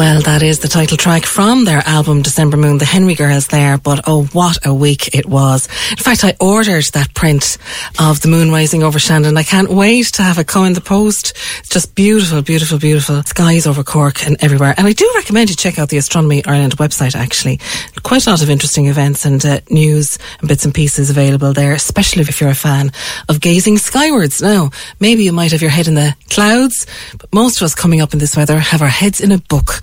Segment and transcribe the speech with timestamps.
[0.00, 3.76] Well, that is the title track from their album December Moon, the Henry Girls there,
[3.76, 5.66] but oh, what a week it was.
[5.90, 7.58] In fact, I ordered that print
[7.98, 9.36] of the moon rising over Shandon.
[9.36, 11.36] I can't wait to have it come in the post.
[11.58, 14.72] It's just beautiful, beautiful, beautiful skies over Cork and everywhere.
[14.78, 17.60] And I do recommend you check out the Astronomy Ireland website, actually.
[18.02, 21.74] Quite a lot of interesting events and uh, news and bits and pieces available there,
[21.74, 22.90] especially if you're a fan
[23.28, 24.40] of gazing skywards.
[24.40, 26.86] Now, maybe you might have your head in the clouds,
[27.18, 29.82] but most of us coming up in this weather have our heads in a book.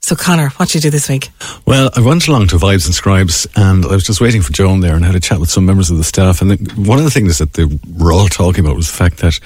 [0.00, 1.30] So, Conor, what did you do this week?
[1.66, 4.78] Well, I went along to Vibes and Scribes and I was just waiting for Joan
[4.78, 6.40] there and had a chat with some members of the staff.
[6.40, 9.18] And the, one of the things that they were all talking about was the fact
[9.18, 9.40] that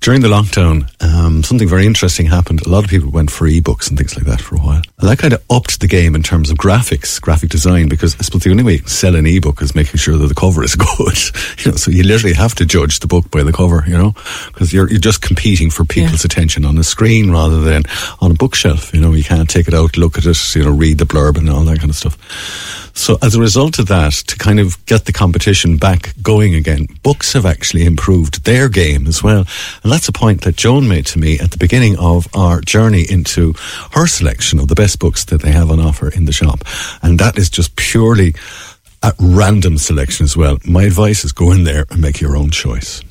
[0.00, 2.66] during the lockdown, um, something very interesting happened.
[2.66, 4.82] A lot of people went for ebooks and things like that for a while.
[4.98, 8.22] And that kind of upped the game in terms of graphics, graphic design, because I
[8.22, 10.64] suppose the only way you can sell an ebook is making sure that the cover
[10.64, 11.18] is good.
[11.64, 14.14] you know, so you literally have to judge the book by the cover, you know,
[14.46, 16.28] because you're, you're just competing for people's yeah.
[16.28, 17.84] attention on a screen rather than
[18.20, 18.92] on a bookshelf.
[18.92, 21.36] You know, you can't take it out, look at it, you know, read the blurb
[21.36, 22.18] and all that kind of stuff.
[22.94, 26.86] So as a result of that, to kind of get the competition back going again,
[27.02, 29.46] books have actually improved their game as well.
[29.82, 33.04] And that's a point that Joan made to me at the beginning of our journey
[33.08, 33.54] into
[33.92, 36.64] her selection of the best books that they have on offer in the shop.
[37.02, 38.34] And that is just purely
[39.02, 40.58] a random selection as well.
[40.64, 43.02] My advice is go in there and make your own choice.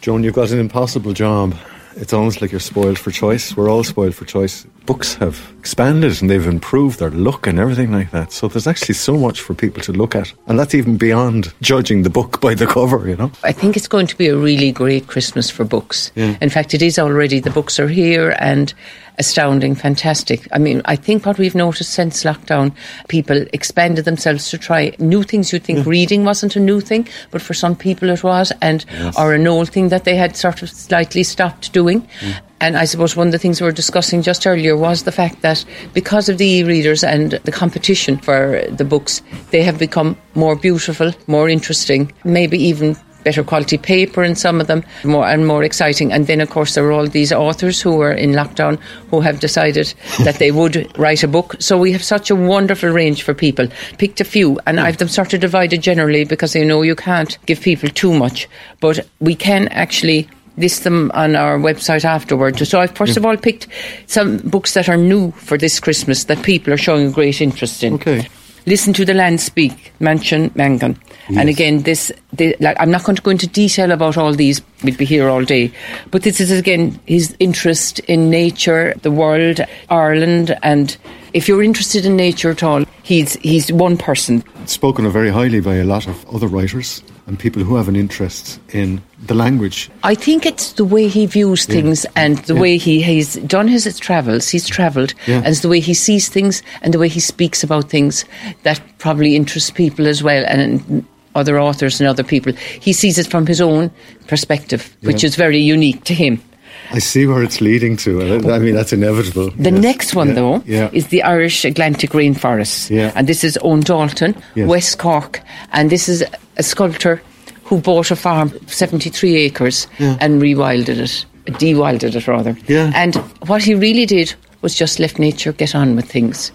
[0.00, 1.54] Joan, you've got an impossible job.
[1.96, 3.56] It's almost like you're spoiled for choice.
[3.56, 4.66] We're all spoiled for choice.
[4.86, 8.32] Books have expanded and they've improved their look and everything like that.
[8.32, 10.32] So there's actually so much for people to look at.
[10.46, 13.30] And that's even beyond judging the book by the cover, you know?
[13.44, 16.10] I think it's going to be a really great Christmas for books.
[16.14, 16.36] Yeah.
[16.40, 17.40] In fact, it is already.
[17.40, 18.72] The books are here and
[19.20, 20.48] astounding, fantastic.
[20.50, 22.74] I mean, I think what we've noticed since lockdown,
[23.08, 25.52] people expanded themselves to try new things.
[25.52, 29.18] You'd think reading wasn't a new thing, but for some people it was, and yes.
[29.18, 32.02] or an old thing that they had sort of slightly stopped doing.
[32.20, 32.40] Mm.
[32.60, 35.40] And I suppose one of the things we were discussing just earlier was the fact
[35.42, 40.56] that because of the e-readers and the competition for the books, they have become more
[40.56, 45.62] beautiful, more interesting, maybe even better quality paper in some of them, more and more
[45.62, 46.12] exciting.
[46.12, 48.78] And then, of course, there are all these authors who are in lockdown
[49.10, 49.92] who have decided
[50.24, 51.56] that they would write a book.
[51.58, 53.68] So we have such a wonderful range for people.
[53.98, 57.38] Picked a few, and I've them sort of divided generally because I know you can't
[57.46, 58.48] give people too much,
[58.80, 60.28] but we can actually
[60.60, 62.68] list them on our website afterwards.
[62.68, 63.66] So I've first of all picked
[64.06, 67.82] some books that are new for this Christmas that people are showing a great interest
[67.82, 67.94] in.
[67.94, 68.28] Okay.
[68.66, 70.98] Listen to the Land Speak, Manchán Magan.
[71.30, 71.40] Yes.
[71.40, 74.60] And again, this, the, like, I'm not going to go into detail about all these,
[74.84, 75.72] we'd be here all day.
[76.10, 80.96] But this is, again, his interest in nature, the world, Ireland, and
[81.32, 84.44] if you're interested in nature at all, he's, he's one person.
[84.66, 87.96] Spoken of very highly by a lot of other writers and people who have an
[87.96, 89.90] interest in the language.
[90.02, 92.10] I think it's the way he views things yeah.
[92.16, 92.60] and the yeah.
[92.60, 94.48] way he has done his travels.
[94.48, 95.36] He's travelled, yeah.
[95.36, 98.24] and it's the way he sees things and the way he speaks about things
[98.64, 100.44] that probably interests people as well.
[100.46, 102.52] And other authors and other people.
[102.80, 103.90] He sees it from his own
[104.26, 106.42] perspective, which is very unique to him.
[106.92, 108.22] I see where it's leading to.
[108.50, 109.50] I mean, that's inevitable.
[109.50, 109.82] The yes.
[109.82, 110.34] next one, yeah.
[110.34, 110.90] though, yeah.
[110.92, 112.90] is the Irish Atlantic Rainforest.
[112.90, 113.12] Yeah.
[113.14, 114.68] And this is Eoghan Daltun, yes.
[114.68, 115.40] West Cork.
[115.72, 116.24] And this is
[116.56, 117.22] a sculptor
[117.64, 120.16] who bought a farm, 73 acres, yeah.
[120.20, 121.24] and rewilded it,
[121.58, 122.56] dewilded it rather.
[122.66, 122.90] Yeah.
[122.94, 123.14] And
[123.46, 126.52] what he really did was just let nature get on with things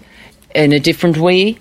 [0.54, 1.58] in a different way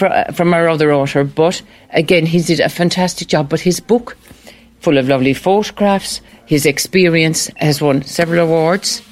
[0.00, 1.24] uh, from our other author.
[1.24, 3.48] But again, he did a fantastic job.
[3.48, 4.16] But his book,
[4.80, 9.02] full of lovely photographs, his experience has won several awards.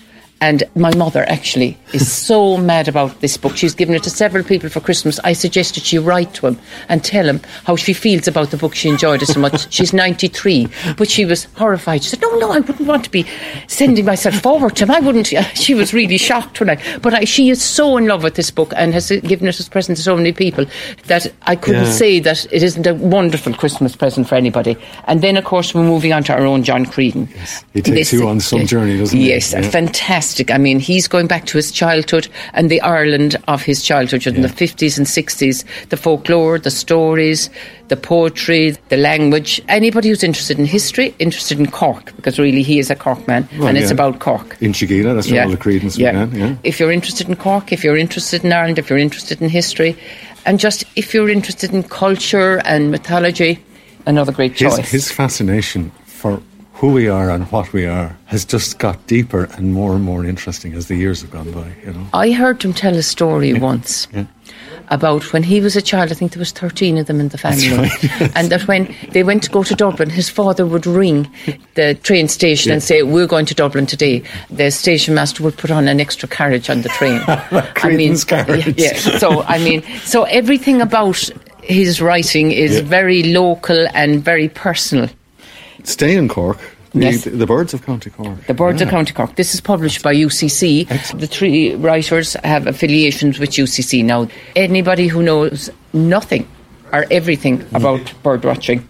[0.40, 3.56] And my mother actually is so mad about this book.
[3.56, 5.18] She's given it to several people for Christmas.
[5.24, 6.58] I suggested she write to him
[6.90, 8.74] and tell him how she feels about the book.
[8.74, 9.72] She enjoyed it so much.
[9.72, 12.02] She's 93, but she was horrified.
[12.04, 13.24] She said, No, no, I wouldn't want to be
[13.68, 14.90] sending myself forward to him.
[14.90, 15.32] I wouldn't.
[15.54, 16.98] She was really shocked when I.
[16.98, 19.66] But I, she is so in love with this book and has given it as
[19.66, 20.66] a present to so many people
[21.06, 21.90] that I couldn't Yeah.
[21.90, 24.76] say that it isn't a wonderful Christmas present for anybody.
[25.04, 27.28] And then, of course, we're moving on to our own John Creedon.
[27.72, 29.28] He takes you on some journey, doesn't he?
[29.30, 29.62] Yes, Yeah.
[29.62, 30.23] fantastic.
[30.50, 34.42] I mean, he's going back to his childhood and the Ireland of his childhood in
[34.42, 35.64] the 50s and 60s.
[35.88, 37.50] The folklore, the stories,
[37.88, 39.60] the poetry, the language.
[39.68, 43.48] Anybody who's interested in history, interested in Cork, because really he is a Cork man
[43.58, 44.56] Well, and it's about Cork.
[44.60, 46.34] Inchigeelagh, that's where all the Creedons began.
[46.34, 46.56] Yeah.
[46.62, 49.96] If you're interested in Cork, if you're interested in Ireland, if you're interested in history,
[50.46, 53.62] and just if you're interested in culture and mythology,
[54.06, 54.90] another great His, choice.
[54.90, 56.40] his fascination for
[56.84, 60.22] who we are and what we are has just got deeper and more and more
[60.22, 61.66] interesting as the years have gone by.
[61.82, 62.06] You know.
[62.12, 64.06] I heard him tell a story once
[64.88, 66.10] about when he was a child.
[66.10, 67.88] I think there was thirteen of them in the family,
[68.34, 71.26] and that when they went to go to Dublin, his father would ring
[71.72, 75.70] the train station and say, "We're going to Dublin today." The station master would put
[75.70, 77.18] on an extra carriage on the train.
[77.80, 78.66] Creedon's carriage.
[78.76, 79.18] Yeah, yeah.
[79.18, 81.30] So I mean, so everything about
[81.62, 82.82] his writing is Yeah.
[82.82, 85.08] very local and very personal.
[85.84, 86.58] Stay in Cork.
[86.94, 87.24] The, Yes.
[87.24, 88.46] the, the Birds of County Cork.
[88.46, 88.90] The Birds of ah.
[88.92, 89.34] County Cork.
[89.34, 90.86] This is published by UCC.
[90.88, 91.20] Excellent.
[91.20, 94.04] The three writers have affiliations with UCC.
[94.04, 96.46] Now, anybody who knows nothing
[96.92, 97.76] or everything mm-hmm.
[97.76, 98.86] about bird watching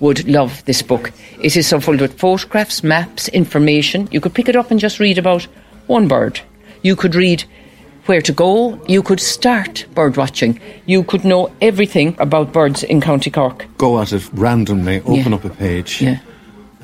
[0.00, 1.12] would love this book.
[1.40, 4.08] It is so full with photographs, maps, information.
[4.10, 5.42] You could pick it up and just read about
[5.86, 6.40] one bird.
[6.82, 7.44] You could read
[8.06, 8.80] where to go.
[8.86, 10.60] You could start bird watching.
[10.86, 13.66] You could know everything about birds in County Cork.
[13.78, 15.34] Go at it randomly, open Yeah.
[15.34, 16.18] up a page, Yeah.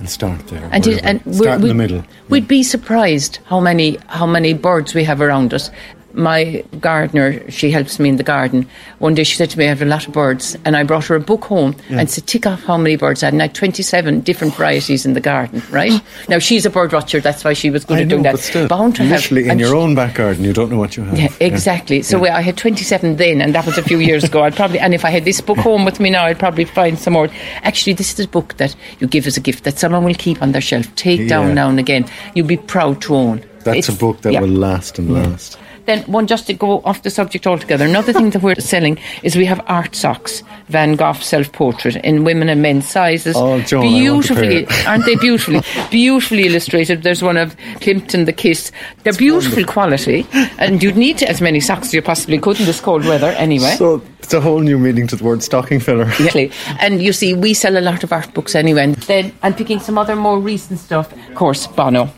[0.00, 0.68] And start there.
[0.72, 2.02] And, it, and we're- start in the middle.
[2.30, 5.70] We'd be surprised how many how many birds we have around us.
[6.12, 8.66] My gardener, she helps me in the garden.
[8.98, 11.04] One day she said to me, "I have a lot of birds," and I brought
[11.06, 13.46] her a book home and said, "Tick off how many birds I had." And I
[13.46, 15.62] had twenty-seven different varieties in the garden.
[15.70, 15.92] Right
[16.28, 17.20] now, she's a bird watcher.
[17.20, 18.32] That's why she was good I at know, doing that.
[18.32, 20.96] but still, Bound to have- in your she- own back garden, you don't know what
[20.96, 21.18] you have.
[21.18, 22.02] yeah, exactly.
[22.02, 24.42] So I had 27 then, and that was a few years ago.
[24.42, 26.98] I'd probably, and if I had this book home with me now, I'd probably find
[26.98, 27.28] some more.
[27.62, 30.42] Actually, this is a book that you give as a gift that someone will keep
[30.42, 31.28] on their shelf, take Yeah.
[31.28, 32.04] down now and again.
[32.34, 33.42] You'll be proud to own.
[33.64, 34.40] That's a book that yeah.
[34.40, 35.58] will last and last.
[35.90, 39.34] Then, one just to go off the subject altogether, another thing that we're selling is
[39.34, 43.34] we have art socks, Van Gogh self portrait in women and men's sizes.
[43.36, 43.96] Oh, Joan, I want
[44.30, 47.02] a beautifully, aren't they beautifully, beautifully illustrated?
[47.02, 48.70] There's one of Klimt the Kiss.
[49.02, 50.28] They're beautiful quality,
[50.58, 53.74] and you'd need as many socks as you possibly could in this cold weather, anyway.
[53.74, 56.04] So it's a whole new meaning to the word stocking filler.
[56.20, 56.52] Exactly.
[56.78, 58.84] And you see, we sell a lot of art books anyway.
[58.84, 61.12] And then I'm picking some other more recent stuff.
[61.12, 62.12] Of course, Bono.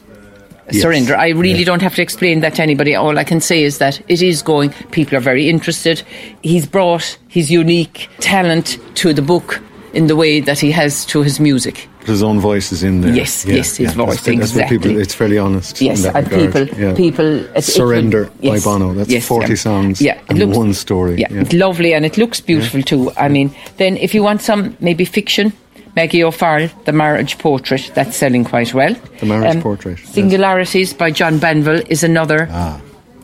[0.71, 0.83] Yes.
[0.83, 1.17] Surrender.
[1.17, 1.65] I really Yeah.
[1.67, 2.95] don't have to explain that to anybody.
[2.95, 4.71] All I can say is that it is going.
[4.91, 6.03] People are very interested.
[6.43, 9.61] He's brought his unique talent to the book
[9.93, 11.89] in the way that he has to his music.
[12.07, 13.13] His own voice is in there.
[13.15, 15.03] Yes, yes, his voice, That's, that's what people, exactly.
[15.03, 15.81] it's fairly honest.
[15.81, 16.53] Yes, and regard.
[16.53, 16.95] people, Yeah.
[16.95, 17.27] people.
[17.39, 18.95] it- it Surrender will- yes, by Bono.
[18.95, 19.55] That's yes, 40 yeah.
[19.57, 21.17] songs Yeah, it and looks- one story.
[21.21, 21.43] Yeah, Yeah.
[21.43, 23.13] it's lovely and it looks beautiful too.
[23.17, 25.53] I mean, then if you want some maybe fiction,
[25.97, 28.95] Maggie O'Farrell, The Marriage Portrait, that's selling quite well.
[28.95, 30.09] Um, The Marriage Portrait, yes.
[30.15, 32.49] Singularities by John Banville is another.
[32.51, 32.81] Ah.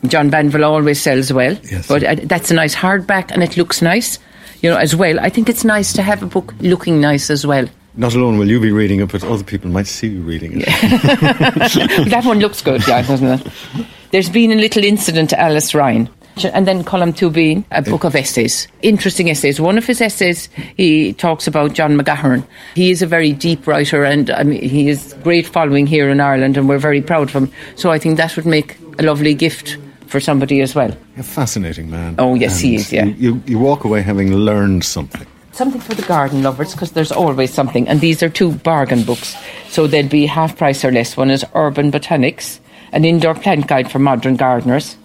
[0.07, 1.87] John Banville always sells well, Yes.
[1.87, 4.17] but uh, that's a nice hardback and it looks nice,
[4.61, 5.19] you know, as well.
[5.19, 7.67] I think it's nice to have a book looking nice as well.
[7.95, 10.65] Not alone will you be reading it, but other people might see you reading it.
[12.09, 13.47] that one looks good, yeah, doesn't it?
[14.11, 16.07] There's been a little incident to Alice Ryan.
[16.45, 19.59] And then Colm Tóibín a book of essays, interesting essays.
[19.59, 22.45] One of his essays, he talks about John McGahern.
[22.75, 26.19] He is a very deep writer, and I mean, he is great following here in
[26.19, 27.51] Ireland, and we're very proud of him.
[27.75, 29.77] So I think that would make a lovely gift
[30.07, 30.95] for somebody as well.
[31.17, 32.15] A fascinating man.
[32.17, 33.05] Oh, yes, he is, yeah.
[33.05, 35.25] You, you walk away having learned something.
[35.51, 37.87] Something for the garden lovers, because there's always something.
[37.87, 39.35] And these are two bargain books,
[39.67, 41.17] so they'd be half price or less.
[41.17, 42.59] One is Urban Botanics,
[42.91, 44.97] an indoor plant guide for modern gardeners.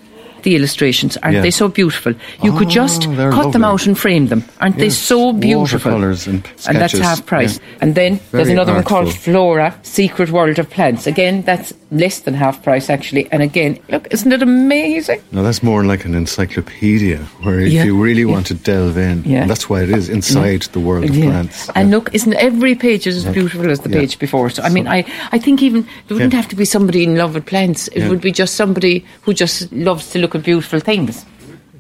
[0.45, 1.43] The illustrations, aren't Yeah.
[1.43, 2.13] they so beautiful?
[2.43, 4.45] You could Oh, just cut they're them out and frame them.
[4.61, 5.91] Aren't they so beautiful?
[5.93, 7.55] watercolours and And that's half price.
[7.59, 7.79] yeah.
[7.83, 9.13] And then there's Very another one called.
[9.15, 11.07] Flora, Secret World of Plants.
[11.07, 13.31] Again, that's less than half price actually.
[13.33, 15.21] And again, look, isn't it amazing?
[15.33, 18.33] Now that's more like an encyclopedia, where if Yeah, you really yeah.
[18.35, 19.47] want to delve in, Yeah.
[19.47, 21.71] that's why it is inside the world of plants.
[21.75, 24.51] And look, isn't every page is as beautiful as the page before?
[24.51, 27.35] So I mean, I, I think even there wouldn't have to be somebody in love
[27.35, 27.89] with plants.
[27.89, 31.25] It would be just somebody who just loves to look at beautiful things.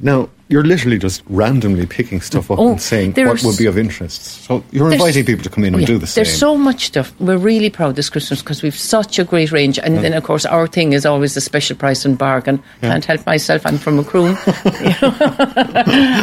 [0.01, 3.79] Now, you're literally just randomly picking stuff up Oh, and saying what would be of
[3.79, 4.23] interest.
[4.45, 6.23] So you're inviting people to come in and oh, Yeah, do the same.
[6.25, 7.19] There's so much stuff.
[7.19, 9.79] We're really proud this Christmas because we've such a great range.
[9.79, 12.63] And then, of course, our thing is always the special price and bargain.
[12.83, 13.65] Can't help myself.
[13.67, 14.37] I'm from Macroom.
[14.85, 14.95] you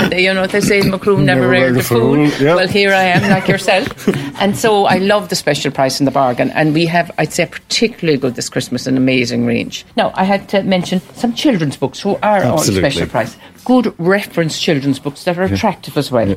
[0.10, 2.00] know you know they say, Macroom never, Never a a fool.
[2.16, 2.56] fool, yeah.
[2.56, 4.08] Well, here I am, like yourself.
[4.42, 6.52] and so I love the special price and the bargain.
[6.52, 9.86] And we have, I'd say, particularly good this Christmas, an amazing range.
[9.98, 12.90] Now, I had to mention some children's books who are Absolutely.
[12.92, 13.36] special price.
[13.66, 16.36] Good reference children's books that are attractive as well.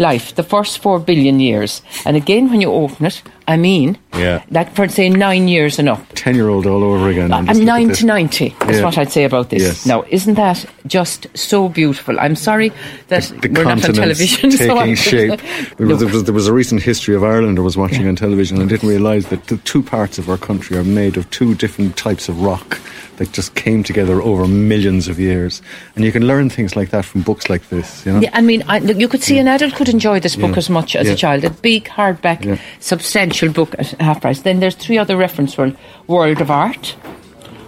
[0.00, 1.82] Life, the first four billion years.
[2.04, 4.44] And again, when you open it, I mean, Yeah.
[4.48, 6.00] like for say nine years and up.
[6.14, 7.32] 10 year old all over again.
[7.32, 8.84] I'm nine to 90, is Yeah.
[8.84, 9.62] what I'd say about this.
[9.62, 9.86] Yes.
[9.86, 12.20] Now, isn't that just so beautiful?
[12.20, 12.70] I'm sorry
[13.08, 14.50] that the we're not on television.
[14.56, 15.40] taking I'm- shape.
[15.78, 18.14] There was, there, was, there was a recent history of Ireland I was watching on
[18.14, 21.56] television and didn't realise that the two parts of our country are made of two
[21.56, 22.78] different types of rock
[23.18, 25.62] that just came together over millions of years.
[25.94, 28.20] And you can learn things like that from books like this, you know?
[28.20, 30.58] Yeah, I mean, I, look, you could see an adult could enjoy this book Yeah.
[30.58, 31.12] as much as Yeah.
[31.12, 31.44] a child.
[31.44, 32.56] A big, hardback, Yeah.
[32.80, 34.40] substantial book at half price.
[34.42, 36.96] Then there's three other reference world: World of Art,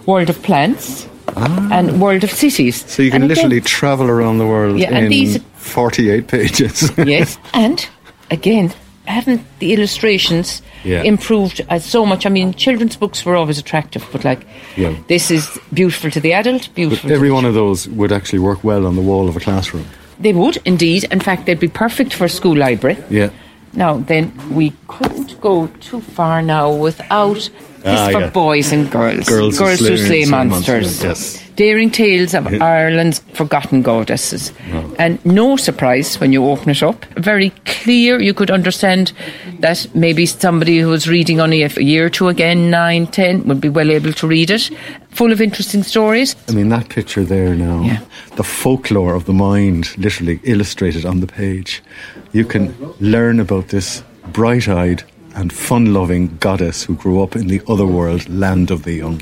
[0.05, 2.83] World of Plants, and World of Cities.
[2.85, 2.89] Ah.
[2.89, 6.27] So you can And again- literally travel around the world Yeah, and in these- 48
[6.27, 6.91] pages.
[6.97, 7.87] yes, and
[8.31, 8.73] again,
[9.05, 11.03] haven't the illustrations Yeah.
[11.03, 12.25] improved uh, so much?
[12.25, 14.45] I mean, children's books were always attractive, but like
[14.77, 14.93] Yeah.
[15.07, 17.09] this is beautiful to the adult, beautiful.
[17.09, 19.85] to Every one of those would actually work well on the wall of a classroom.
[20.19, 21.05] They would indeed.
[21.11, 22.97] In fact, they'd be perfect for a school library.
[23.09, 23.29] Yeah.
[23.73, 27.49] Now, then, we couldn't go too far now without
[27.85, 28.29] Ah, for yeah.
[28.29, 29.27] boys and girls.
[29.27, 30.85] Girls who who slay- monsters.
[30.85, 31.37] monsters, yes.
[31.55, 34.51] Daring Tales of Ireland's Forgotten Goddesses.
[34.97, 37.05] And no surprise when you open it up.
[37.17, 38.19] Very clear.
[38.21, 39.11] You could understand
[39.59, 43.59] that maybe somebody who was reading only a year or two again, nine, ten, would
[43.61, 44.71] be well able to read it.
[45.11, 46.35] Full of interesting stories.
[46.49, 47.99] I mean, that picture there now, Yeah.
[48.37, 51.83] the folklore of the mind literally illustrated on the page.
[52.31, 55.03] You can learn about this bright eyed
[55.35, 59.21] and fun loving goddess who grew up in the other world, land of the young.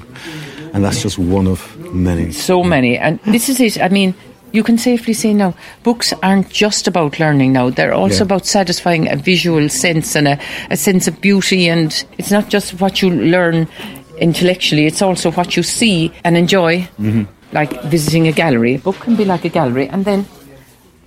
[0.74, 2.32] And that's just one of many.
[2.32, 2.98] so many.
[2.98, 3.82] And this is it.
[3.82, 4.14] I mean,
[4.52, 7.70] you can safely say now, books aren't just about learning now.
[7.70, 8.24] They're also Yeah.
[8.24, 10.40] about satisfying a visual sense and a,
[10.72, 11.68] a sense of beauty.
[11.70, 13.68] And it's not just what you learn
[14.18, 17.24] intellectually, it's also what you see and enjoy, Mm-hmm.
[17.54, 18.76] like visiting a gallery.
[18.76, 19.88] A book can be like a gallery.
[19.88, 20.26] And then,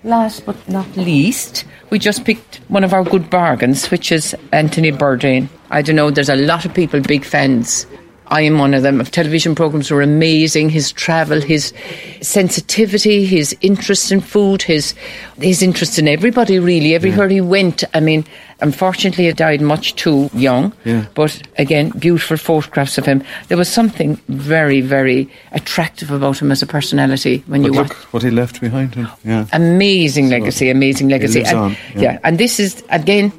[0.04, 4.92] last but not least, we just picked one of our good bargains, which is Anthony
[4.92, 5.48] Bourdain.
[5.70, 7.86] I don't know, there's a lot of people big fans.
[8.32, 8.98] I am one of them.
[8.98, 10.70] Of television programs were amazing.
[10.70, 11.74] His travel, his
[12.22, 14.94] sensitivity, his interest in food, his
[15.38, 16.94] his interest in everybody really.
[16.94, 17.84] Everywhere he went.
[17.92, 18.24] I mean,
[18.60, 20.72] unfortunately, he died much too young.
[20.86, 21.04] Yeah.
[21.14, 23.22] But again, beautiful photographs of him.
[23.48, 27.88] There was something very, very attractive about him as a personality when But you look
[27.88, 28.12] watch.
[28.14, 29.08] what he left behind him.
[29.24, 29.44] Yeah.
[29.52, 31.40] Amazing legacy, amazing legacy.
[31.40, 32.00] lives and, on, yeah.
[32.02, 32.18] yeah.
[32.24, 33.30] and this is again.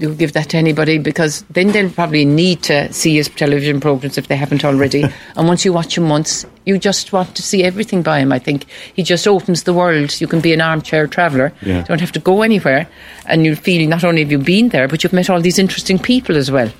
[0.00, 4.16] You'll give that to anybody because then they'll probably need to see his television programs
[4.16, 5.04] if they haven't already.
[5.36, 8.32] and once you watch him once, you just want to see everything by him.
[8.32, 8.64] I think
[8.94, 10.20] he just opens the world.
[10.20, 11.52] You can be an armchair traveller.
[11.62, 11.80] Yeah.
[11.80, 12.88] You don't have to go anywhere,
[13.26, 15.98] and you feel not only have you been there, but you've met all these interesting
[15.98, 16.72] people as well.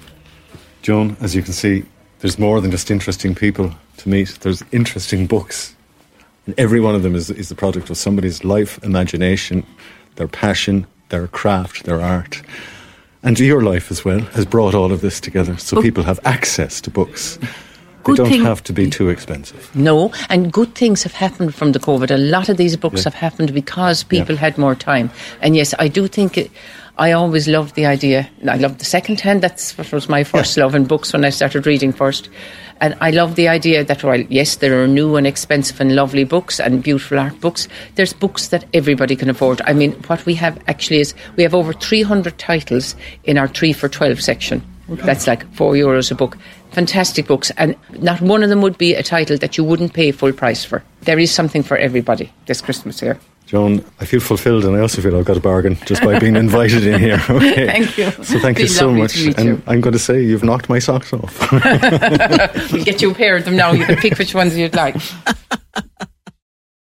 [0.83, 1.85] Joan, as you can see,
[2.21, 4.39] there's more than just interesting people to meet.
[4.41, 5.75] There's interesting books.
[6.47, 9.67] And every one of them is, is the product of somebody's life, imagination,
[10.17, 12.43] their passion, their craft, their art.
[13.23, 16.81] And your life as well has brought all of this together so people have access
[16.83, 17.37] to books.
[17.37, 17.49] They
[18.05, 19.69] Good don't thing- have to be too expensive.
[19.75, 22.11] No, and good things have happened from the COVID.
[22.11, 23.05] A lot of these books Yeah.
[23.05, 24.41] have happened because people Yeah.
[24.41, 25.11] had more time.
[25.43, 26.51] And yes, I do think it,
[27.01, 28.29] I always loved the idea.
[28.47, 29.41] I loved the second hand.
[29.41, 32.29] That's what was my first love in books when I started reading first.
[32.83, 36.25] And I love the idea that while yes, there are new and expensive and lovely
[36.25, 39.63] books and beautiful art books, there's books that everybody can afford.
[39.63, 43.73] I mean, what we have actually is we have over 300 titles in our 3
[43.73, 44.63] for 12 section.
[44.89, 46.37] That's like 4 euros a book.
[46.73, 50.11] Fantastic books, and not one of them would be a title that you wouldn't pay
[50.11, 50.83] full price for.
[51.03, 53.19] There is something for everybody this Christmas here.
[53.51, 56.37] Joan, I feel fulfilled and I also feel I've got a bargain just by being
[56.47, 57.21] invited in here.
[57.29, 57.67] Okay.
[57.67, 58.13] Thank you.
[58.23, 59.17] So thank you so much.
[59.17, 59.63] and you.
[59.67, 61.37] I'm going to say you've knocked my socks off.
[62.73, 63.73] We'll get you a pair of them now.
[63.73, 64.95] You can pick which ones you'd like.